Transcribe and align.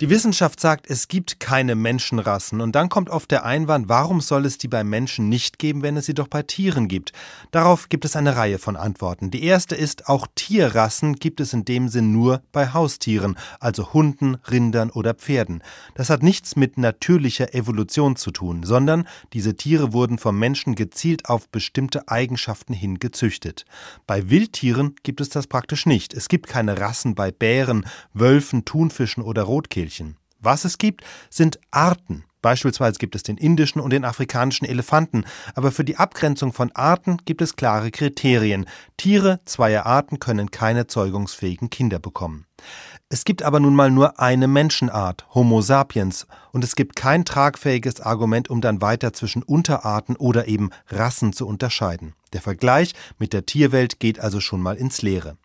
Die 0.00 0.08
Wissenschaft 0.08 0.60
sagt, 0.60 0.88
es 0.88 1.08
gibt 1.08 1.40
keine 1.40 1.74
Menschenrassen. 1.74 2.62
Und 2.62 2.74
dann 2.74 2.88
kommt 2.88 3.10
oft 3.10 3.30
der 3.30 3.44
Einwand, 3.44 3.90
warum 3.90 4.22
soll 4.22 4.46
es 4.46 4.56
die 4.56 4.66
bei 4.66 4.82
Menschen 4.82 5.28
nicht 5.28 5.58
geben, 5.58 5.82
wenn 5.82 5.98
es 5.98 6.06
sie 6.06 6.14
doch 6.14 6.26
bei 6.26 6.42
Tieren 6.42 6.88
gibt? 6.88 7.12
Darauf 7.50 7.90
gibt 7.90 8.06
es 8.06 8.16
eine 8.16 8.34
Reihe 8.34 8.58
von 8.58 8.76
Antworten. 8.76 9.30
Die 9.30 9.44
erste 9.44 9.74
ist, 9.74 10.08
auch 10.08 10.26
Tierrassen 10.34 11.16
gibt 11.16 11.38
es 11.38 11.52
in 11.52 11.66
dem 11.66 11.90
Sinn 11.90 12.12
nur 12.12 12.40
bei 12.50 12.72
Haustieren, 12.72 13.36
also 13.58 13.92
Hunden, 13.92 14.36
Rindern 14.50 14.88
oder 14.88 15.12
Pferden. 15.12 15.62
Das 15.96 16.08
hat 16.08 16.22
nichts 16.22 16.56
mit 16.56 16.78
natürlicher 16.78 17.52
Evolution 17.52 18.16
zu 18.16 18.30
tun, 18.30 18.62
sondern 18.62 19.06
diese 19.34 19.54
Tiere 19.54 19.92
wurden 19.92 20.16
vom 20.16 20.38
Menschen 20.38 20.76
gezielt 20.76 21.28
auf 21.28 21.46
bestimmte 21.50 22.08
Eigenschaften 22.08 22.72
hin 22.72 23.00
gezüchtet. 23.00 23.66
Bei 24.06 24.30
Wildtieren 24.30 24.94
gibt 25.02 25.20
es 25.20 25.28
das 25.28 25.46
praktisch 25.46 25.84
nicht. 25.84 26.14
Es 26.14 26.28
gibt 26.28 26.46
keine 26.46 26.80
Rassen 26.80 27.14
bei 27.14 27.30
Bären, 27.30 27.84
Wölfen, 28.14 28.64
Thunfischen 28.64 29.22
oder 29.22 29.42
Rotkehlchen. 29.42 29.89
Tierchen. 29.90 30.16
Was 30.38 30.64
es 30.64 30.78
gibt, 30.78 31.04
sind 31.28 31.60
Arten. 31.70 32.24
Beispielsweise 32.40 32.98
gibt 32.98 33.14
es 33.14 33.22
den 33.22 33.36
indischen 33.36 33.80
und 33.80 33.92
den 33.92 34.06
afrikanischen 34.06 34.64
Elefanten, 34.64 35.24
aber 35.54 35.72
für 35.72 35.84
die 35.84 35.98
Abgrenzung 35.98 36.54
von 36.54 36.72
Arten 36.72 37.18
gibt 37.26 37.42
es 37.42 37.56
klare 37.56 37.90
Kriterien. 37.90 38.64
Tiere 38.96 39.40
zweier 39.44 39.84
Arten 39.84 40.18
können 40.18 40.50
keine 40.50 40.86
zeugungsfähigen 40.86 41.68
Kinder 41.68 41.98
bekommen. 41.98 42.46
Es 43.12 43.24
gibt 43.24 43.42
aber 43.42 43.58
nun 43.58 43.74
mal 43.74 43.90
nur 43.90 44.20
eine 44.20 44.46
Menschenart, 44.46 45.26
Homo 45.34 45.62
sapiens, 45.62 46.28
und 46.52 46.62
es 46.62 46.76
gibt 46.76 46.94
kein 46.94 47.24
tragfähiges 47.24 48.00
Argument, 48.00 48.48
um 48.48 48.60
dann 48.60 48.80
weiter 48.80 49.12
zwischen 49.12 49.42
Unterarten 49.42 50.14
oder 50.14 50.46
eben 50.46 50.70
Rassen 50.88 51.32
zu 51.32 51.46
unterscheiden. 51.46 52.14
Der 52.32 52.40
Vergleich 52.40 52.94
mit 53.18 53.32
der 53.32 53.46
Tierwelt 53.46 53.98
geht 53.98 54.20
also 54.20 54.38
schon 54.38 54.60
mal 54.60 54.76
ins 54.76 55.02
Leere. 55.02 55.36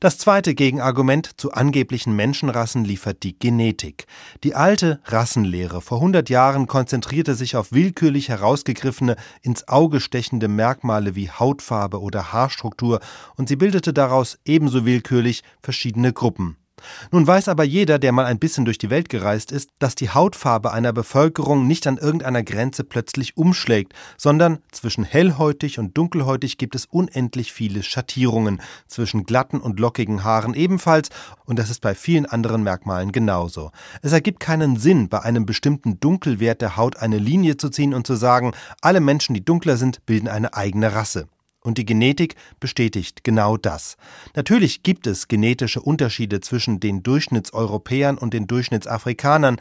Das 0.00 0.18
zweite 0.18 0.56
Gegenargument 0.56 1.30
zu 1.36 1.52
angeblichen 1.52 2.16
Menschenrassen 2.16 2.84
liefert 2.84 3.22
die 3.22 3.38
Genetik. 3.38 4.06
Die 4.42 4.56
alte 4.56 5.00
Rassenlehre 5.04 5.80
vor 5.80 5.98
100 5.98 6.28
Jahren 6.28 6.66
konzentrierte 6.66 7.36
sich 7.36 7.54
auf 7.54 7.70
willkürlich 7.70 8.28
herausgegriffene, 8.28 9.14
ins 9.42 9.68
Auge 9.68 10.00
stechende 10.00 10.48
Merkmale 10.48 11.14
wie 11.14 11.30
Hautfarbe 11.30 12.00
oder 12.00 12.32
Haarstruktur 12.32 12.98
und 13.36 13.48
sie 13.48 13.56
bildete 13.56 13.92
daraus 13.92 14.38
ebenso 14.44 14.84
willkürlich 14.84 15.44
verschiedene 15.62 16.12
Gruppen. 16.12 16.53
Nun 17.10 17.26
weiß 17.26 17.48
aber 17.48 17.64
jeder, 17.64 17.98
der 17.98 18.12
mal 18.12 18.26
ein 18.26 18.38
bisschen 18.38 18.64
durch 18.64 18.78
die 18.78 18.90
Welt 18.90 19.08
gereist 19.08 19.52
ist, 19.52 19.70
dass 19.78 19.94
die 19.94 20.10
Hautfarbe 20.10 20.72
einer 20.72 20.92
Bevölkerung 20.92 21.66
nicht 21.66 21.86
an 21.86 21.98
irgendeiner 21.98 22.42
Grenze 22.42 22.84
plötzlich 22.84 23.36
umschlägt, 23.36 23.92
sondern 24.16 24.58
zwischen 24.72 25.04
hellhäutig 25.04 25.78
und 25.78 25.96
dunkelhäutig 25.96 26.58
gibt 26.58 26.74
es 26.74 26.86
unendlich 26.86 27.52
viele 27.52 27.82
Schattierungen, 27.82 28.60
zwischen 28.86 29.24
glatten 29.24 29.60
und 29.60 29.80
lockigen 29.80 30.24
Haaren 30.24 30.54
ebenfalls, 30.54 31.10
und 31.46 31.58
das 31.58 31.70
ist 31.70 31.80
bei 31.80 31.94
vielen 31.94 32.26
anderen 32.26 32.62
Merkmalen 32.62 33.12
genauso. 33.12 33.70
Es 34.02 34.12
ergibt 34.12 34.40
keinen 34.40 34.76
Sinn, 34.76 35.08
bei 35.08 35.20
einem 35.20 35.46
bestimmten 35.46 36.00
Dunkelwert 36.00 36.60
der 36.60 36.76
Haut 36.76 36.96
eine 36.96 37.18
Linie 37.18 37.56
zu 37.56 37.68
ziehen 37.68 37.94
und 37.94 38.06
zu 38.06 38.14
sagen, 38.14 38.52
alle 38.80 39.00
Menschen, 39.00 39.34
die 39.34 39.44
dunkler 39.44 39.76
sind, 39.76 40.04
bilden 40.06 40.28
eine 40.28 40.54
eigene 40.54 40.94
Rasse. 40.94 41.28
Und 41.64 41.78
die 41.78 41.86
Genetik 41.86 42.36
bestätigt 42.60 43.24
genau 43.24 43.56
das. 43.56 43.96
Natürlich 44.36 44.82
gibt 44.82 45.06
es 45.06 45.28
genetische 45.28 45.80
Unterschiede 45.80 46.40
zwischen 46.40 46.78
den 46.78 47.02
Durchschnittseuropäern 47.02 48.18
und 48.18 48.34
den 48.34 48.46
Durchschnittsafrikanern, 48.46 49.56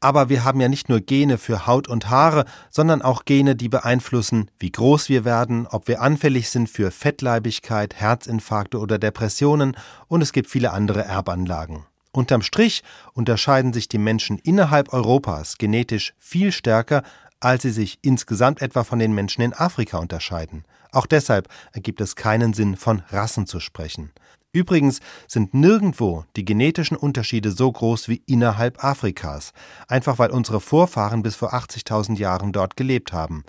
aber 0.00 0.28
wir 0.28 0.44
haben 0.44 0.60
ja 0.60 0.68
nicht 0.68 0.88
nur 0.88 1.00
Gene 1.00 1.38
für 1.38 1.66
Haut 1.66 1.88
und 1.88 2.10
Haare, 2.10 2.44
sondern 2.70 3.02
auch 3.02 3.24
Gene, 3.24 3.56
die 3.56 3.68
beeinflussen, 3.68 4.50
wie 4.60 4.70
groß 4.70 5.08
wir 5.08 5.24
werden, 5.24 5.66
ob 5.66 5.88
wir 5.88 6.02
anfällig 6.02 6.50
sind 6.50 6.68
für 6.68 6.90
Fettleibigkeit, 6.90 7.94
Herzinfarkte 7.96 8.78
oder 8.78 8.98
Depressionen, 8.98 9.76
und 10.06 10.22
es 10.22 10.32
gibt 10.32 10.50
viele 10.50 10.72
andere 10.72 11.02
Erbanlagen. 11.02 11.86
Unterm 12.12 12.42
Strich 12.42 12.82
unterscheiden 13.12 13.72
sich 13.72 13.88
die 13.88 13.98
Menschen 13.98 14.38
innerhalb 14.38 14.92
Europas 14.92 15.58
genetisch 15.58 16.14
viel 16.18 16.52
stärker, 16.52 17.02
als 17.40 17.62
sie 17.62 17.70
sich 17.70 17.98
insgesamt 18.02 18.62
etwa 18.62 18.84
von 18.84 18.98
den 18.98 19.12
Menschen 19.12 19.42
in 19.42 19.54
Afrika 19.54 19.98
unterscheiden. 19.98 20.64
Auch 20.92 21.06
deshalb 21.06 21.48
ergibt 21.72 22.00
es 22.00 22.16
keinen 22.16 22.54
Sinn, 22.54 22.76
von 22.76 23.02
Rassen 23.10 23.46
zu 23.46 23.60
sprechen. 23.60 24.10
Übrigens 24.58 24.98
sind 25.28 25.54
nirgendwo 25.54 26.24
die 26.34 26.44
genetischen 26.44 26.96
Unterschiede 26.96 27.52
so 27.52 27.70
groß 27.70 28.08
wie 28.08 28.24
innerhalb 28.26 28.82
Afrikas, 28.82 29.52
einfach 29.86 30.18
weil 30.18 30.32
unsere 30.32 30.60
Vorfahren 30.60 31.22
bis 31.22 31.36
vor 31.36 31.54
80.000 31.54 32.16
Jahren 32.16 32.50
dort 32.50 32.76
gelebt 32.76 33.12
haben. 33.12 33.44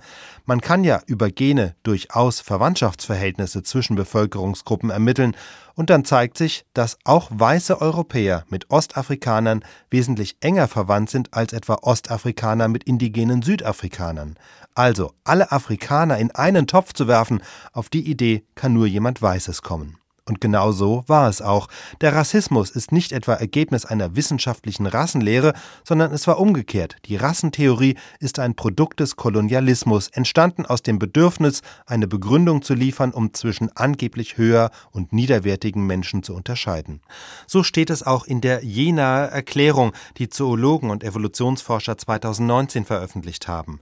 Man 0.45 0.61
kann 0.61 0.83
ja 0.83 1.01
über 1.07 1.31
Gene 1.31 1.73
durchaus 1.81 2.41
Verwandtschaftsverhältnisse 2.41 3.63
zwischen 3.63 3.95
Bevölkerungsgruppen 3.95 4.91
ermitteln, 4.91 5.35
und 5.73 5.89
dann 5.89 6.03
zeigt 6.03 6.37
sich, 6.37 6.65
dass 6.73 6.97
auch 7.05 7.29
weiße 7.31 7.79
Europäer 7.79 8.43
mit 8.49 8.69
Ostafrikanern 8.69 9.63
wesentlich 9.89 10.35
enger 10.41 10.67
verwandt 10.67 11.09
sind 11.09 11.33
als 11.33 11.53
etwa 11.53 11.75
Ostafrikaner 11.81 12.67
mit 12.67 12.83
indigenen 12.83 13.41
Südafrikanern. 13.41 14.35
Also 14.75 15.13
alle 15.23 15.53
Afrikaner 15.53 16.17
in 16.17 16.31
einen 16.31 16.67
Topf 16.67 16.91
zu 16.91 17.07
werfen, 17.07 17.41
auf 17.71 17.87
die 17.87 18.11
Idee 18.11 18.43
kann 18.55 18.73
nur 18.73 18.87
jemand 18.87 19.21
Weißes 19.21 19.61
kommen. 19.61 19.98
Und 20.29 20.41
genau 20.41 20.71
so 20.71 21.03
war 21.07 21.27
es 21.27 21.41
auch. 21.41 21.67
Der 22.01 22.13
Rassismus 22.13 22.69
ist 22.69 22.91
nicht 22.91 23.11
etwa 23.13 23.33
Ergebnis 23.33 23.83
einer 23.83 24.15
wissenschaftlichen 24.15 24.85
Rassenlehre, 24.85 25.53
sondern 25.83 26.13
es 26.13 26.27
war 26.27 26.39
umgekehrt. 26.39 26.97
Die 27.05 27.15
Rassentheorie 27.15 27.97
ist 28.19 28.37
ein 28.37 28.55
Produkt 28.55 28.99
des 28.99 29.15
Kolonialismus, 29.15 30.07
entstanden 30.09 30.67
aus 30.67 30.83
dem 30.83 30.99
Bedürfnis, 30.99 31.63
eine 31.87 32.07
Begründung 32.07 32.61
zu 32.61 32.75
liefern, 32.75 33.11
um 33.11 33.33
zwischen 33.33 33.75
angeblich 33.75 34.37
höher 34.37 34.69
und 34.91 35.13
niederwertigen 35.13 35.87
Menschen 35.87 36.21
zu 36.21 36.35
unterscheiden. 36.35 37.01
So 37.47 37.63
steht 37.63 37.89
es 37.89 38.03
auch 38.03 38.25
in 38.25 38.39
der 38.39 38.63
Jenaer 38.63 39.29
Erklärung, 39.29 39.93
die 40.17 40.29
Zoologen 40.29 40.91
und 40.91 41.03
Evolutionsforscher 41.03 41.97
2019 41.97 42.85
veröffentlicht 42.85 43.47
haben. 43.47 43.79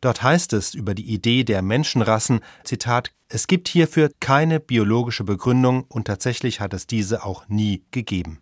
Dort 0.00 0.22
heißt 0.22 0.54
es 0.54 0.72
über 0.72 0.94
die 0.94 1.12
Idee 1.12 1.44
der 1.44 1.60
Menschenrassen, 1.60 2.40
Zitat, 2.64 3.10
es 3.32 3.46
gibt 3.46 3.68
hierfür 3.68 4.10
keine 4.18 4.58
biologische 4.58 5.22
Begründung 5.22 5.84
und 5.84 6.08
tatsächlich 6.08 6.58
hat 6.60 6.74
es 6.74 6.88
diese 6.88 7.24
auch 7.24 7.48
nie 7.48 7.84
gegeben. 7.92 8.40